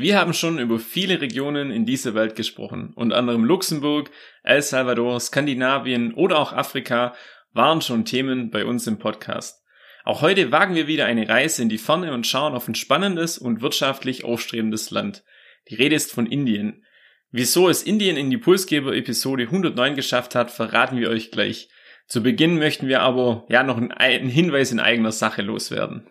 [0.00, 2.94] Wir haben schon über viele Regionen in dieser Welt gesprochen.
[2.94, 4.10] Unter anderem Luxemburg,
[4.42, 7.14] El Salvador, Skandinavien oder auch Afrika
[7.52, 9.62] waren schon Themen bei uns im Podcast.
[10.04, 13.36] Auch heute wagen wir wieder eine Reise in die Ferne und schauen auf ein spannendes
[13.36, 15.22] und wirtschaftlich aufstrebendes Land.
[15.68, 16.82] Die Rede ist von Indien.
[17.30, 21.68] Wieso es Indien in die Pulsgeber-Episode 109 geschafft hat, verraten wir euch gleich.
[22.06, 26.06] Zu Beginn möchten wir aber ja noch einen Hinweis in eigener Sache loswerden.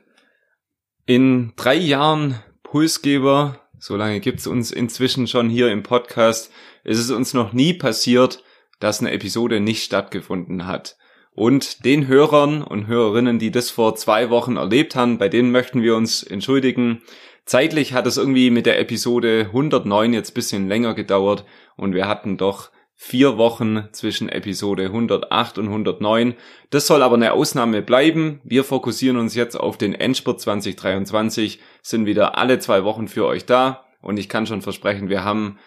[1.08, 6.52] In drei Jahren Pulsgeber so lange gibt's uns inzwischen schon hier im Podcast,
[6.84, 8.44] ist es uns noch nie passiert,
[8.80, 10.98] dass eine Episode nicht stattgefunden hat.
[11.32, 15.82] Und den Hörern und Hörerinnen, die das vor zwei Wochen erlebt haben, bei denen möchten
[15.82, 17.02] wir uns entschuldigen.
[17.46, 21.46] Zeitlich hat es irgendwie mit der Episode 109 jetzt bisschen länger gedauert
[21.78, 26.36] und wir hatten doch vier Wochen zwischen Episode 108 und 109.
[26.70, 28.42] Das soll aber eine Ausnahme bleiben.
[28.44, 33.46] Wir fokussieren uns jetzt auf den Endspurt 2023, sind wieder alle zwei Wochen für euch
[33.46, 35.60] da und ich kann schon versprechen, wir haben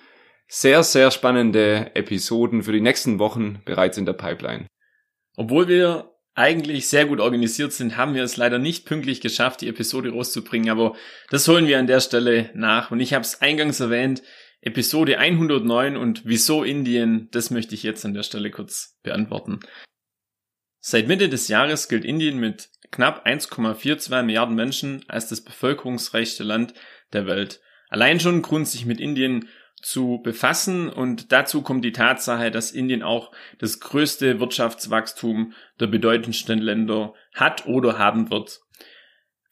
[0.47, 4.67] sehr, sehr spannende Episoden für die nächsten Wochen bereits in der Pipeline.
[5.34, 9.69] Obwohl wir eigentlich sehr gut organisiert sind, haben wir es leider nicht pünktlich geschafft, die
[9.69, 10.94] Episode rauszubringen, aber
[11.30, 12.91] das holen wir an der Stelle nach.
[12.91, 14.22] Und ich habe es eingangs erwähnt,
[14.62, 19.58] Episode 109 und wieso Indien, das möchte ich jetzt an der Stelle kurz beantworten.
[20.78, 26.74] Seit Mitte des Jahres gilt Indien mit knapp 1,42 Milliarden Menschen als das bevölkerungsreichste Land
[27.12, 27.60] der Welt.
[27.88, 29.48] Allein schon Grund, sich mit Indien
[29.83, 36.61] zu befassen und dazu kommt die Tatsache, dass Indien auch das größte Wirtschaftswachstum der bedeutendsten
[36.61, 38.61] Länder hat oder haben wird.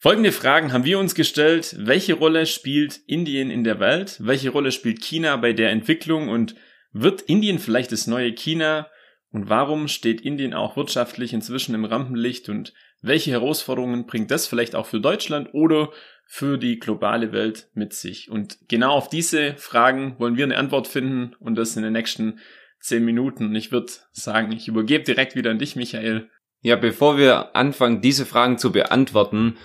[0.03, 1.75] Folgende Fragen haben wir uns gestellt.
[1.77, 4.17] Welche Rolle spielt Indien in der Welt?
[4.19, 6.27] Welche Rolle spielt China bei der Entwicklung?
[6.27, 6.55] Und
[6.91, 8.87] wird Indien vielleicht das neue China?
[9.29, 12.49] Und warum steht Indien auch wirtschaftlich inzwischen im Rampenlicht?
[12.49, 12.73] Und
[13.03, 15.91] welche Herausforderungen bringt das vielleicht auch für Deutschland oder
[16.25, 18.31] für die globale Welt mit sich?
[18.31, 22.39] Und genau auf diese Fragen wollen wir eine Antwort finden und das in den nächsten
[22.79, 23.49] zehn Minuten.
[23.49, 26.27] Und ich würde sagen, ich übergebe direkt wieder an dich, Michael.
[26.61, 29.57] Ja, bevor wir anfangen, diese Fragen zu beantworten,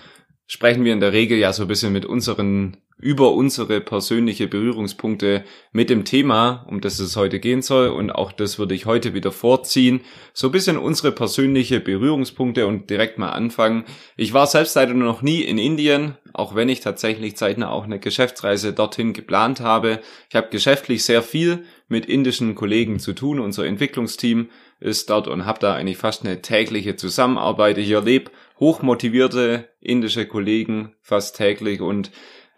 [0.47, 5.43] sprechen wir in der Regel ja so ein bisschen mit unseren, über unsere persönliche Berührungspunkte
[5.71, 7.89] mit dem Thema, um das es heute gehen soll.
[7.89, 10.01] Und auch das würde ich heute wieder vorziehen.
[10.33, 13.85] So ein bisschen unsere persönliche Berührungspunkte und direkt mal anfangen.
[14.15, 17.99] Ich war selbst leider noch nie in Indien, auch wenn ich tatsächlich zeitnah auch eine
[17.99, 19.99] Geschäftsreise dorthin geplant habe.
[20.29, 23.39] Ich habe geschäftlich sehr viel mit indischen Kollegen zu tun.
[23.39, 27.77] Unser Entwicklungsteam ist dort und habe da eigentlich fast eine tägliche Zusammenarbeit.
[27.77, 32.11] Ich erlebe hochmotivierte indische Kollegen fast täglich und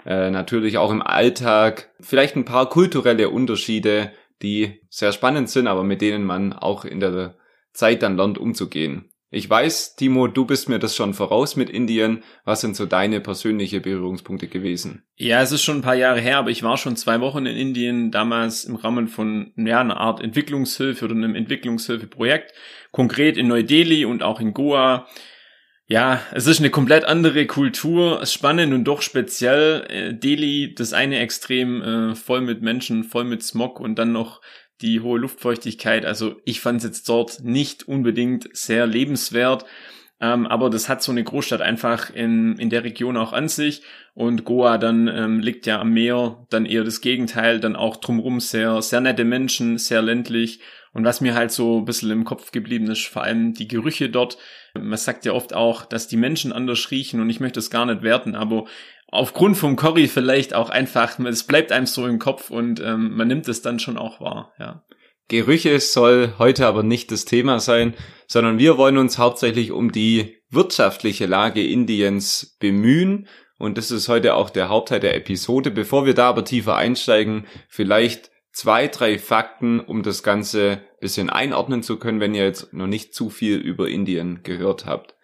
[0.06, 4.12] äh, natürlich auch im Alltag vielleicht ein paar kulturelle Unterschiede,
[4.42, 7.36] die sehr spannend sind, aber mit denen man auch in der
[7.74, 9.10] Zeit dann lernt umzugehen.
[9.32, 12.24] Ich weiß, Timo, du bist mir das schon voraus mit Indien.
[12.46, 15.04] Was sind so deine persönliche Berührungspunkte gewesen?
[15.18, 17.56] Ja, es ist schon ein paar Jahre her, aber ich war schon zwei Wochen in
[17.56, 22.54] Indien, damals im Rahmen von ja, einer Art Entwicklungshilfe oder einem Entwicklungshilfeprojekt,
[22.92, 25.08] konkret in Neu-Delhi und auch in Goa.
[25.92, 29.88] Ja, es ist eine komplett andere Kultur, spannend und doch speziell.
[29.90, 34.40] Äh, Delhi, das eine Extrem äh, voll mit Menschen, voll mit Smog und dann noch
[34.82, 36.06] die hohe Luftfeuchtigkeit.
[36.06, 39.66] Also ich fand es jetzt dort nicht unbedingt sehr lebenswert.
[40.22, 43.82] Ähm, aber das hat so eine Großstadt einfach in, in der Region auch an sich.
[44.14, 48.40] Und Goa dann ähm, liegt ja am Meer, dann eher das Gegenteil, dann auch drumherum
[48.40, 50.60] sehr, sehr nette Menschen, sehr ländlich.
[50.94, 54.10] Und was mir halt so ein bisschen im Kopf geblieben ist, vor allem die Gerüche
[54.10, 54.38] dort.
[54.74, 57.86] Man sagt ja oft auch, dass die Menschen anders riechen und ich möchte es gar
[57.86, 58.66] nicht werten, aber
[59.08, 63.28] aufgrund vom Curry vielleicht auch einfach, es bleibt einem so im Kopf und ähm, man
[63.28, 64.84] nimmt es dann schon auch wahr, ja.
[65.28, 67.94] Gerüche soll heute aber nicht das Thema sein,
[68.26, 73.28] sondern wir wollen uns hauptsächlich um die wirtschaftliche Lage Indiens bemühen
[73.60, 75.70] und das ist heute auch der Hauptteil der Episode.
[75.70, 81.84] Bevor wir da aber tiefer einsteigen, vielleicht zwei, drei Fakten, um das Ganze bisschen einordnen
[81.84, 85.16] zu können, wenn ihr jetzt noch nicht zu viel über Indien gehört habt.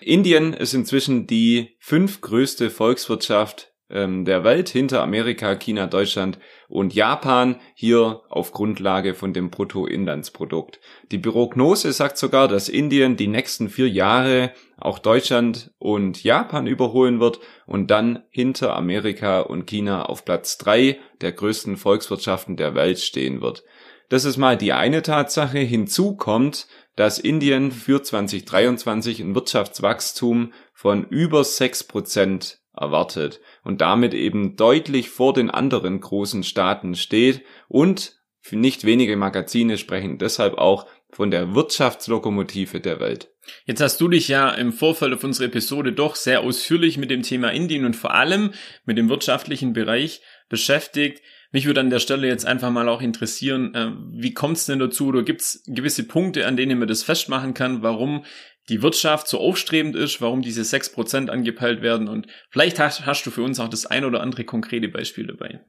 [0.00, 6.38] Indien ist inzwischen die fünftgrößte Volkswirtschaft ähm, der Welt hinter Amerika, China, Deutschland
[6.68, 10.80] und Japan hier auf Grundlage von dem Bruttoinlandsprodukt.
[11.10, 17.20] Die Prognose sagt sogar, dass Indien die nächsten vier Jahre auch Deutschland und Japan überholen
[17.20, 23.00] wird und dann hinter Amerika und China auf Platz drei der größten Volkswirtschaften der Welt
[23.00, 23.64] stehen wird.
[24.08, 25.58] Das ist mal die eine Tatsache.
[25.58, 26.66] Hinzu kommt,
[26.96, 35.10] dass Indien für 2023 ein Wirtschaftswachstum von über sechs Prozent erwartet und damit eben deutlich
[35.10, 38.16] vor den anderen großen Staaten steht und
[38.50, 43.30] nicht wenige Magazine sprechen deshalb auch von der Wirtschaftslokomotive der Welt.
[43.64, 47.22] Jetzt hast du dich ja im Vorfeld auf unsere Episode doch sehr ausführlich mit dem
[47.22, 48.52] Thema Indien und vor allem
[48.84, 51.22] mit dem wirtschaftlichen Bereich beschäftigt.
[51.52, 54.78] Mich würde an der Stelle jetzt einfach mal auch interessieren, äh, wie kommt es denn
[54.78, 58.24] dazu oder gibt es gewisse Punkte, an denen man das festmachen kann, warum
[58.70, 62.08] die Wirtschaft so aufstrebend ist, warum diese 6% angepeilt werden.
[62.08, 65.60] Und vielleicht hast, hast du für uns auch das ein oder andere konkrete Beispiel dabei.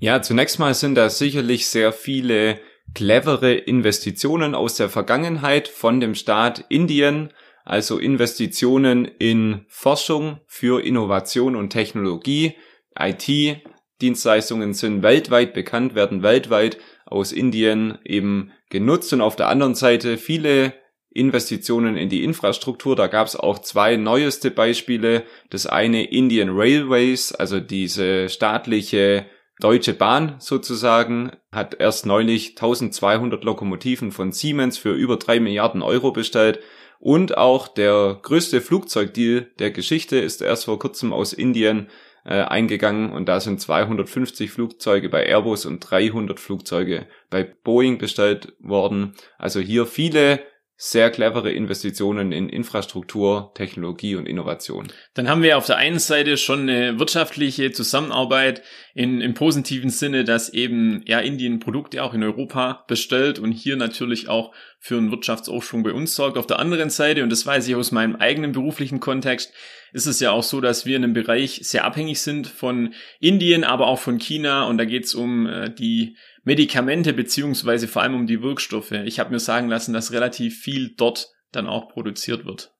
[0.00, 2.60] Ja, zunächst mal sind da sicherlich sehr viele
[2.94, 7.32] clevere Investitionen aus der Vergangenheit von dem Staat Indien,
[7.64, 12.54] also Investitionen in Forschung für Innovation und Technologie,
[12.98, 13.60] IT,
[14.00, 19.12] Dienstleistungen sind weltweit bekannt, werden weltweit aus Indien eben genutzt.
[19.12, 20.72] Und auf der anderen Seite viele
[21.18, 22.96] Investitionen in die Infrastruktur.
[22.96, 25.24] Da gab es auch zwei neueste Beispiele.
[25.50, 29.26] Das eine Indian Railways, also diese staatliche
[29.60, 36.12] Deutsche Bahn sozusagen, hat erst neulich 1200 Lokomotiven von Siemens für über drei Milliarden Euro
[36.12, 36.60] bestellt.
[37.00, 41.88] Und auch der größte Flugzeugdeal der Geschichte ist erst vor kurzem aus Indien
[42.24, 48.52] äh, eingegangen und da sind 250 Flugzeuge bei Airbus und 300 Flugzeuge bei Boeing bestellt
[48.60, 49.14] worden.
[49.38, 50.40] Also hier viele
[50.80, 54.86] sehr clevere Investitionen in Infrastruktur, Technologie und Innovation.
[55.14, 58.62] Dann haben wir auf der einen Seite schon eine wirtschaftliche Zusammenarbeit
[58.94, 63.76] in, im positiven Sinne, dass eben ja Indien Produkte auch in Europa bestellt und hier
[63.76, 66.38] natürlich auch für einen Wirtschaftsaufschwung bei uns sorgt.
[66.38, 69.52] Auf der anderen Seite, und das weiß ich aus meinem eigenen beruflichen Kontext,
[69.92, 73.64] ist es ja auch so, dass wir in einem Bereich sehr abhängig sind von Indien,
[73.64, 76.16] aber auch von China und da geht es um äh, die
[76.48, 78.92] Medikamente beziehungsweise vor allem um die Wirkstoffe.
[78.92, 82.72] Ich habe mir sagen lassen, dass relativ viel dort dann auch produziert wird.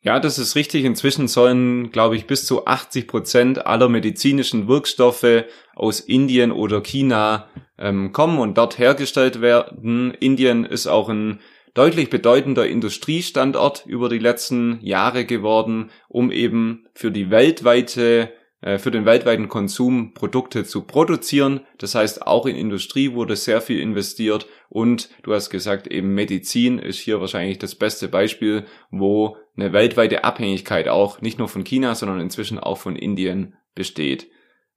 [0.00, 0.84] Ja, das ist richtig.
[0.84, 5.44] Inzwischen sollen, glaube ich, bis zu 80 Prozent aller medizinischen Wirkstoffe
[5.74, 7.48] aus Indien oder China
[7.78, 10.14] ähm, kommen und dort hergestellt werden.
[10.14, 11.40] Indien ist auch ein
[11.74, 18.32] deutlich bedeutender Industriestandort über die letzten Jahre geworden, um eben für die weltweite
[18.78, 21.60] für den weltweiten Konsum Produkte zu produzieren.
[21.78, 26.78] Das heißt, auch in Industrie wurde sehr viel investiert und du hast gesagt, eben Medizin
[26.78, 31.94] ist hier wahrscheinlich das beste Beispiel, wo eine weltweite Abhängigkeit auch nicht nur von China,
[31.94, 34.28] sondern inzwischen auch von Indien besteht.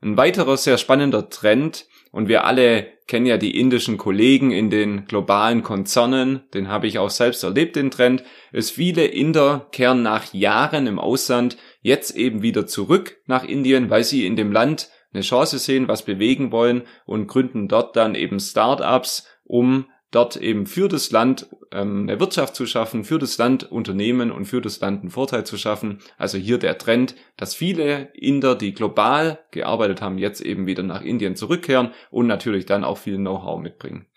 [0.02, 5.06] Ein weiterer sehr spannender Trend, und wir alle kennen ja die indischen Kollegen in den
[5.06, 10.34] globalen Konzernen, den habe ich auch selbst erlebt, den Trend, ist viele Inder kehren nach
[10.34, 11.58] Jahren im Ausland
[11.88, 16.04] jetzt eben wieder zurück nach Indien, weil sie in dem Land eine Chance sehen, was
[16.04, 22.04] bewegen wollen und gründen dort dann eben Startups, um dort eben für das Land ähm,
[22.04, 25.58] eine Wirtschaft zu schaffen, für das Land Unternehmen und für das Land einen Vorteil zu
[25.58, 26.00] schaffen.
[26.18, 31.02] Also hier der Trend, dass viele Inder, die global gearbeitet haben, jetzt eben wieder nach
[31.02, 34.08] Indien zurückkehren und natürlich dann auch viel Know-how mitbringen.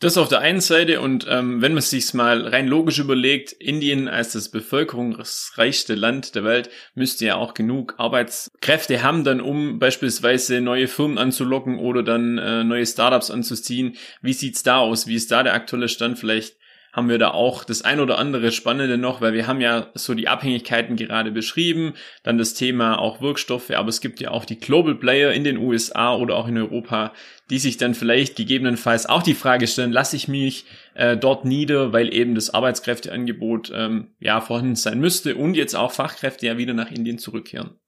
[0.00, 4.06] Das auf der einen Seite und ähm, wenn man sich mal rein logisch überlegt, Indien
[4.06, 10.60] als das bevölkerungsreichste Land der Welt müsste ja auch genug Arbeitskräfte haben, dann um beispielsweise
[10.60, 13.96] neue Firmen anzulocken oder dann äh, neue Startups anzuziehen.
[14.22, 15.08] Wie sieht's da aus?
[15.08, 16.16] Wie ist da der aktuelle Stand?
[16.16, 16.57] Vielleicht
[16.98, 20.14] haben wir da auch das ein oder andere Spannende noch, weil wir haben ja so
[20.14, 24.58] die Abhängigkeiten gerade beschrieben, dann das Thema auch Wirkstoffe, aber es gibt ja auch die
[24.58, 27.12] Global Player in den USA oder auch in Europa,
[27.50, 30.64] die sich dann vielleicht gegebenenfalls auch die Frage stellen, lasse ich mich
[30.94, 35.92] äh, dort nieder, weil eben das Arbeitskräfteangebot ähm, ja vorhanden sein müsste und jetzt auch
[35.92, 37.78] Fachkräfte ja wieder nach Indien zurückkehren.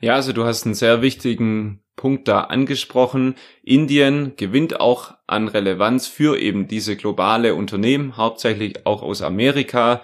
[0.00, 3.34] Ja, also du hast einen sehr wichtigen Punkt da angesprochen.
[3.62, 10.00] Indien gewinnt auch an Relevanz für eben diese globale Unternehmen, hauptsächlich auch aus Amerika.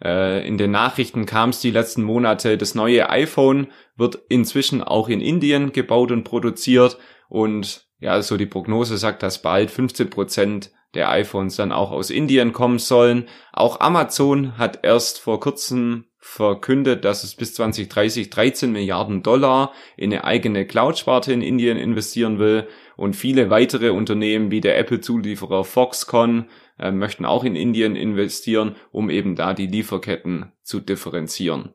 [0.00, 5.08] Äh, in den Nachrichten kam es die letzten Monate, das neue iPhone wird inzwischen auch
[5.08, 10.70] in Indien gebaut und produziert und ja, so die Prognose sagt, dass bald 15 Prozent
[10.94, 13.28] der iPhones dann auch aus Indien kommen sollen.
[13.52, 20.12] Auch Amazon hat erst vor kurzem verkündet, dass es bis 2030 13 Milliarden Dollar in
[20.12, 26.50] eine eigene Cloud-Sparte in Indien investieren will und viele weitere Unternehmen wie der Apple-Zulieferer Foxconn
[26.78, 31.72] äh, möchten auch in Indien investieren, um eben da die Lieferketten zu differenzieren.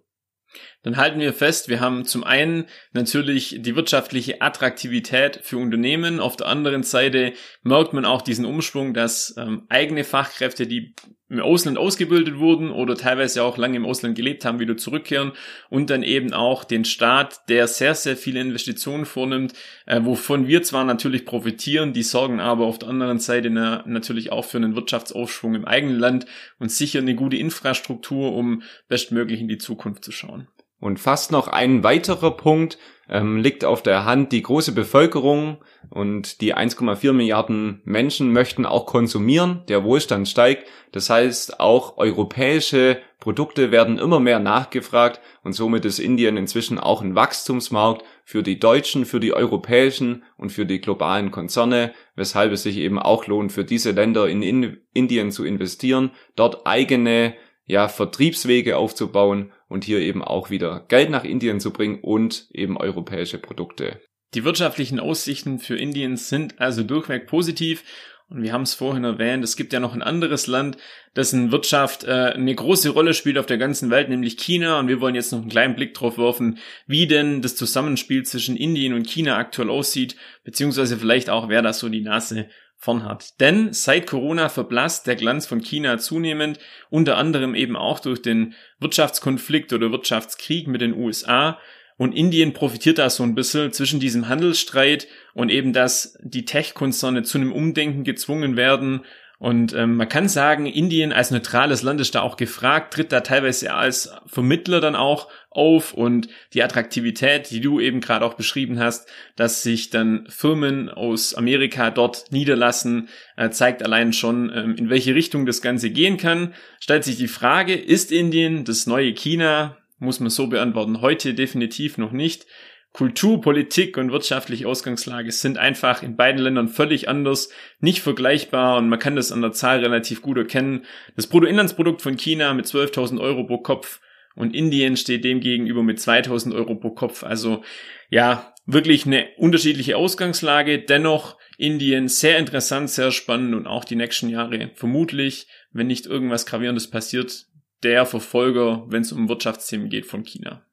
[0.83, 6.35] Dann halten wir fest, wir haben zum einen natürlich die wirtschaftliche Attraktivität für Unternehmen, auf
[6.35, 10.93] der anderen Seite merkt man auch diesen Umschwung, dass ähm, eigene Fachkräfte, die
[11.29, 15.31] im Ausland ausgebildet wurden oder teilweise auch lange im Ausland gelebt haben, wieder zurückkehren
[15.69, 19.53] und dann eben auch den Staat, der sehr, sehr viele Investitionen vornimmt,
[19.85, 24.31] äh, wovon wir zwar natürlich profitieren, die sorgen aber auf der anderen Seite na, natürlich
[24.31, 26.25] auch für einen Wirtschaftsaufschwung im eigenen Land
[26.59, 30.47] und sicher eine gute Infrastruktur, um bestmöglich in die Zukunft zu schauen.
[30.83, 34.33] Und fast noch ein weiterer Punkt ähm, liegt auf der Hand.
[34.33, 35.59] Die große Bevölkerung
[35.89, 39.61] und die 1,4 Milliarden Menschen möchten auch konsumieren.
[39.69, 40.67] Der Wohlstand steigt.
[40.91, 47.01] Das heißt, auch europäische Produkte werden immer mehr nachgefragt und somit ist Indien inzwischen auch
[47.01, 52.63] ein Wachstumsmarkt für die deutschen, für die europäischen und für die globalen Konzerne, weshalb es
[52.63, 54.43] sich eben auch lohnt, für diese Länder in
[54.91, 57.35] Indien zu investieren, dort eigene
[57.65, 62.77] ja, Vertriebswege aufzubauen und hier eben auch wieder Geld nach Indien zu bringen und eben
[62.77, 63.99] europäische Produkte.
[64.33, 67.83] Die wirtschaftlichen Aussichten für Indien sind also durchweg positiv.
[68.29, 70.77] Und wir haben es vorhin erwähnt, es gibt ja noch ein anderes Land,
[71.15, 74.79] dessen Wirtschaft äh, eine große Rolle spielt auf der ganzen Welt, nämlich China.
[74.79, 78.55] Und wir wollen jetzt noch einen kleinen Blick drauf werfen, wie denn das Zusammenspiel zwischen
[78.57, 82.49] Indien und China aktuell aussieht, beziehungsweise vielleicht auch, wer da so die Nase
[82.83, 83.39] von hat.
[83.39, 86.59] Denn seit Corona verblasst der Glanz von China zunehmend,
[86.89, 91.59] unter anderem eben auch durch den Wirtschaftskonflikt oder Wirtschaftskrieg mit den USA.
[91.95, 97.23] Und Indien profitiert da so ein bisschen zwischen diesem Handelsstreit und eben, dass die Tech-Konzerne
[97.23, 99.05] zu einem Umdenken gezwungen werden
[99.43, 103.19] und ähm, man kann sagen, Indien als neutrales Land ist da auch gefragt, tritt da
[103.19, 108.79] teilweise als Vermittler dann auch auf und die Attraktivität, die du eben gerade auch beschrieben
[108.79, 114.89] hast, dass sich dann Firmen aus Amerika dort niederlassen, äh, zeigt allein schon, ähm, in
[114.89, 116.53] welche Richtung das Ganze gehen kann.
[116.79, 119.75] Stellt sich die Frage, ist Indien das neue China?
[119.99, 121.01] Muss man so beantworten.
[121.01, 122.45] Heute definitiv noch nicht.
[122.93, 128.87] Kultur, Politik und wirtschaftliche Ausgangslage sind einfach in beiden Ländern völlig anders, nicht vergleichbar und
[128.87, 130.85] man kann das an der Zahl relativ gut erkennen.
[131.15, 133.99] Das Bruttoinlandsprodukt von China mit 12.000 Euro pro Kopf
[134.35, 137.23] und Indien steht dem gegenüber mit 2.000 Euro pro Kopf.
[137.23, 137.63] Also
[138.09, 140.77] ja, wirklich eine unterschiedliche Ausgangslage.
[140.77, 146.45] Dennoch Indien sehr interessant, sehr spannend und auch die nächsten Jahre vermutlich, wenn nicht irgendwas
[146.45, 147.47] Gravierendes passiert,
[147.81, 150.63] der Verfolger, wenn es um Wirtschaftsthemen geht von China.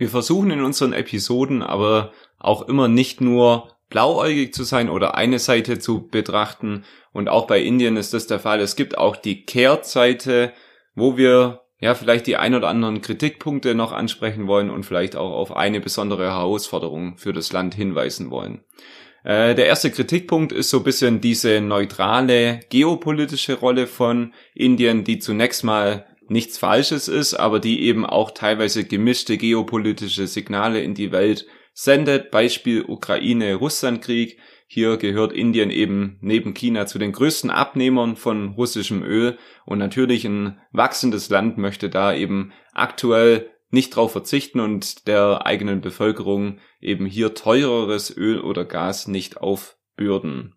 [0.00, 5.38] Wir versuchen in unseren Episoden aber auch immer nicht nur blauäugig zu sein oder eine
[5.38, 6.84] Seite zu betrachten.
[7.12, 8.60] Und auch bei Indien ist das der Fall.
[8.60, 10.54] Es gibt auch die Kehrtseite,
[10.94, 15.32] wo wir ja vielleicht die ein oder anderen Kritikpunkte noch ansprechen wollen und vielleicht auch
[15.32, 18.64] auf eine besondere Herausforderung für das Land hinweisen wollen.
[19.22, 25.18] Äh, der erste Kritikpunkt ist so ein bisschen diese neutrale geopolitische Rolle von Indien, die
[25.18, 31.10] zunächst mal nichts Falsches ist, aber die eben auch teilweise gemischte geopolitische Signale in die
[31.12, 32.30] Welt sendet.
[32.30, 34.38] Beispiel Ukraine-Russland-Krieg.
[34.66, 40.24] Hier gehört Indien eben neben China zu den größten Abnehmern von russischem Öl und natürlich
[40.24, 47.06] ein wachsendes Land möchte da eben aktuell nicht drauf verzichten und der eigenen Bevölkerung eben
[47.06, 50.54] hier teureres Öl oder Gas nicht aufbürden.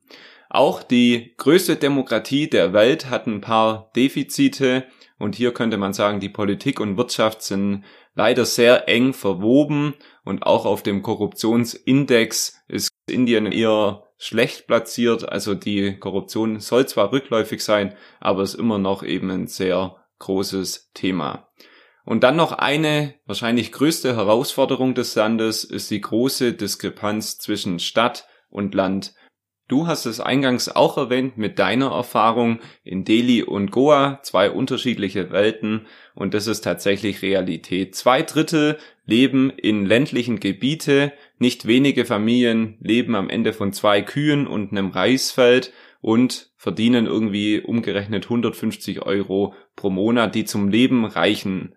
[0.49, 4.85] Auch die größte Demokratie der Welt hat ein paar Defizite.
[5.19, 7.83] Und hier könnte man sagen, die Politik und Wirtschaft sind
[8.15, 9.93] leider sehr eng verwoben
[10.23, 15.29] und auch auf dem Korruptionsindex ist Indien eher schlecht platziert.
[15.29, 20.91] Also die Korruption soll zwar rückläufig sein, aber ist immer noch eben ein sehr großes
[20.93, 21.49] Thema.
[22.05, 28.27] Und dann noch eine wahrscheinlich größte Herausforderung des Landes ist die große Diskrepanz zwischen Stadt
[28.49, 29.13] und Land.
[29.73, 35.31] Du hast es eingangs auch erwähnt mit deiner Erfahrung in Delhi und Goa, zwei unterschiedliche
[35.31, 37.95] Welten und das ist tatsächlich Realität.
[37.95, 38.77] Zwei Drittel
[39.07, 44.91] leben in ländlichen Gebiete, nicht wenige Familien leben am Ende von zwei Kühen und einem
[44.91, 51.73] Reisfeld und verdienen irgendwie umgerechnet 150 Euro pro Monat, die zum Leben reichen.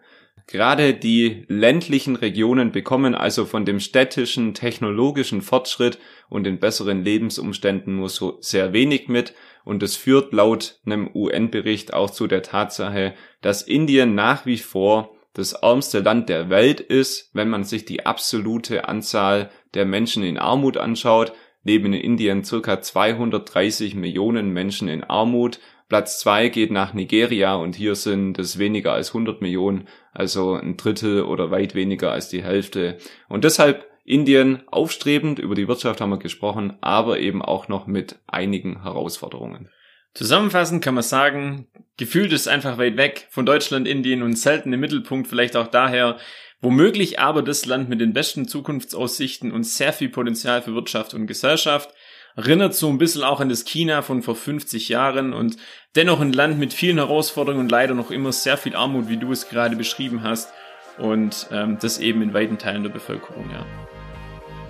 [0.48, 5.98] Gerade die ländlichen Regionen bekommen also von dem städtischen technologischen Fortschritt
[6.28, 9.34] und den besseren Lebensumständen nur so sehr wenig mit.
[9.64, 15.16] Und es führt laut einem UN-Bericht auch zu der Tatsache, dass Indien nach wie vor
[15.32, 20.38] das ärmste Land der Welt ist, wenn man sich die absolute Anzahl der Menschen in
[20.38, 21.32] Armut anschaut,
[21.64, 27.76] leben in Indien circa 230 Millionen Menschen in Armut Platz zwei geht nach Nigeria und
[27.76, 32.42] hier sind es weniger als 100 Millionen, also ein Drittel oder weit weniger als die
[32.42, 32.98] Hälfte.
[33.28, 38.18] Und deshalb Indien aufstrebend, über die Wirtschaft haben wir gesprochen, aber eben auch noch mit
[38.26, 39.68] einigen Herausforderungen.
[40.14, 44.80] Zusammenfassend kann man sagen, gefühlt ist einfach weit weg von Deutschland, Indien und selten im
[44.80, 46.16] Mittelpunkt, vielleicht auch daher,
[46.60, 51.26] womöglich aber das Land mit den besten Zukunftsaussichten und sehr viel Potenzial für Wirtschaft und
[51.26, 51.90] Gesellschaft.
[52.36, 55.56] Erinnert so ein bisschen auch an das China von vor 50 Jahren und
[55.94, 59.32] dennoch ein Land mit vielen Herausforderungen und leider noch immer sehr viel Armut, wie du
[59.32, 60.50] es gerade beschrieben hast.
[60.98, 63.64] Und ähm, das eben in weiten Teilen der Bevölkerung, ja.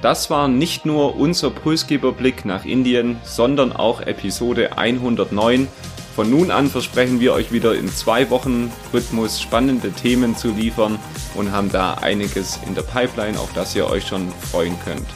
[0.00, 5.66] Das war nicht nur unser Pulsgeberblick nach Indien, sondern auch Episode 109.
[6.14, 11.00] Von nun an versprechen wir euch wieder in zwei Wochen Rhythmus spannende Themen zu liefern
[11.34, 15.06] und haben da einiges in der Pipeline, auf das ihr euch schon freuen könnt.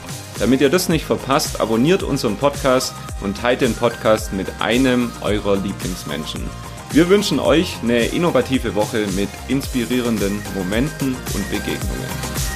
[0.41, 5.57] Damit ihr das nicht verpasst, abonniert unseren Podcast und teilt den Podcast mit einem eurer
[5.57, 6.49] Lieblingsmenschen.
[6.93, 12.50] Wir wünschen euch eine innovative Woche mit inspirierenden Momenten und Begegnungen.